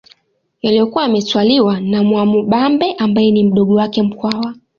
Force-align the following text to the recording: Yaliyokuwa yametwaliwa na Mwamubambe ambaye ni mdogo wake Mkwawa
Yaliyokuwa 0.61 1.03
yametwaliwa 1.03 1.79
na 1.81 2.03
Mwamubambe 2.03 2.93
ambaye 2.93 3.31
ni 3.31 3.43
mdogo 3.43 3.75
wake 3.75 4.03
Mkwawa 4.03 4.55